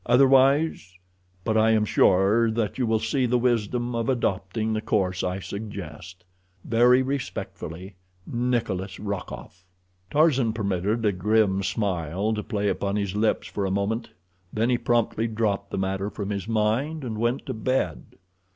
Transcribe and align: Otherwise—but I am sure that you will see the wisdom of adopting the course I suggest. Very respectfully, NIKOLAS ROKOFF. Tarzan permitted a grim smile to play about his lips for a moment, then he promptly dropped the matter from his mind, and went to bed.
Otherwise—but 0.07 1.55
I 1.55 1.69
am 1.69 1.85
sure 1.85 2.49
that 2.49 2.79
you 2.79 2.87
will 2.87 2.97
see 2.97 3.27
the 3.27 3.37
wisdom 3.37 3.93
of 3.93 4.09
adopting 4.09 4.73
the 4.73 4.81
course 4.81 5.23
I 5.23 5.37
suggest. 5.37 6.23
Very 6.65 7.03
respectfully, 7.03 7.97
NIKOLAS 8.25 8.99
ROKOFF. 8.99 9.63
Tarzan 10.09 10.53
permitted 10.53 11.05
a 11.05 11.11
grim 11.11 11.61
smile 11.61 12.33
to 12.33 12.41
play 12.41 12.67
about 12.67 12.97
his 12.97 13.15
lips 13.15 13.45
for 13.45 13.63
a 13.63 13.69
moment, 13.69 14.09
then 14.51 14.71
he 14.71 14.77
promptly 14.79 15.27
dropped 15.27 15.69
the 15.69 15.77
matter 15.77 16.09
from 16.09 16.31
his 16.31 16.47
mind, 16.47 17.03
and 17.03 17.19
went 17.19 17.45
to 17.45 17.53
bed. 17.53 18.15